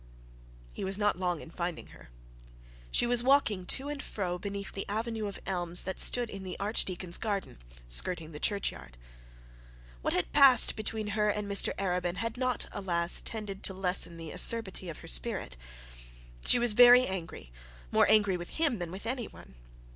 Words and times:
He 0.73 0.83
was 0.83 0.97
not 0.97 1.19
long 1.19 1.41
in 1.41 1.51
finding 1.51 1.89
her. 1.93 2.09
She 2.89 3.05
was 3.05 3.21
walking 3.21 3.67
to 3.67 3.87
and 3.87 4.01
fro 4.01 4.39
beneath 4.39 4.71
the 4.71 4.89
avenue 4.89 5.27
of 5.27 5.39
elms 5.45 5.83
that 5.83 5.99
stood 5.99 6.27
in 6.27 6.41
the 6.43 6.57
archdeacon's 6.59 7.19
grounds, 7.19 7.59
skirting 7.87 8.31
the 8.31 8.39
churchyard. 8.39 8.97
What 10.01 10.15
had 10.15 10.31
passed 10.31 10.75
between 10.75 11.09
her 11.09 11.29
and 11.29 11.47
Mr 11.47 11.71
Arabin, 11.77 12.15
had 12.15 12.35
not, 12.35 12.65
alas, 12.71 13.21
tended 13.21 13.61
to 13.61 13.75
lessen 13.75 14.17
the 14.17 14.31
acerbity 14.31 14.89
of 14.89 14.97
her 15.01 15.07
spirit. 15.07 15.55
She 16.47 16.57
was 16.57 16.73
very 16.73 17.05
angry; 17.05 17.51
more 17.91 18.09
angry 18.09 18.37
with 18.37 18.55
him 18.55 18.79
than 18.79 18.91
with 18.91 19.05
any 19.05 19.27
one. 19.27 19.53